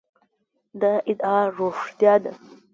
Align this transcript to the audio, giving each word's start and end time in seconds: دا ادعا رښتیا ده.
دا 0.81 0.91
ادعا 1.11 1.39
رښتیا 1.57 2.13
ده. 2.23 2.31